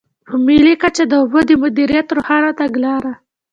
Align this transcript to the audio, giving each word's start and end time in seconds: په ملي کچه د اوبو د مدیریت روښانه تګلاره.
په 0.27 0.35
ملي 0.45 0.73
کچه 0.81 1.03
د 1.07 1.13
اوبو 1.21 1.39
د 1.49 1.51
مدیریت 1.63 2.07
روښانه 2.17 2.51
تګلاره. 2.59 3.13